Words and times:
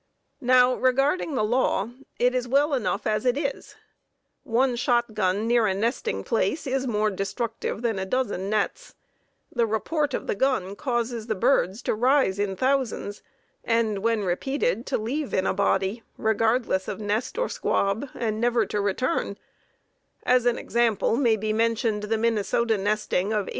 Now, 0.41 0.73
regarding 0.73 1.35
the 1.35 1.43
law, 1.43 1.89
it 2.17 2.33
is 2.33 2.47
well 2.47 2.73
enough 2.73 3.05
as 3.05 3.23
it 3.23 3.37
is; 3.37 3.75
one 4.41 4.75
shotgun 4.75 5.45
near 5.45 5.67
a 5.67 5.75
nesting 5.75 6.25
is 6.65 6.87
more 6.87 7.11
destructive 7.11 7.83
than 7.83 7.99
a 7.99 8.05
dozen 8.07 8.49
nets; 8.49 8.95
the 9.51 9.67
report 9.67 10.15
of 10.15 10.25
the 10.25 10.33
gun 10.33 10.75
causes 10.75 11.27
the 11.27 11.35
birds 11.35 11.83
to 11.83 11.93
rise 11.93 12.39
in 12.39 12.55
thousands, 12.55 13.21
and, 13.63 13.99
when 13.99 14.23
repeated, 14.23 14.87
to 14.87 14.97
leave 14.97 15.35
in 15.35 15.45
a 15.45 15.53
body, 15.53 16.01
regardless 16.17 16.87
of 16.87 16.99
nest 16.99 17.37
or 17.37 17.47
squab, 17.47 18.09
and 18.15 18.41
never 18.41 18.65
to 18.65 18.81
return; 18.81 19.37
as 20.23 20.47
an 20.47 20.57
example, 20.57 21.15
may 21.15 21.35
be 21.35 21.53
mentioned, 21.53 22.01
the 22.01 22.17
Minnesota 22.17 22.75
nesting 22.75 22.77
of 22.77 22.81
1877, 22.81 22.81
when 22.81 22.81
the 22.81 22.89
birds 22.89 23.03
were 23.03 23.19
driven 23.19 23.29
entirely 23.35 23.39
away. 23.43 23.49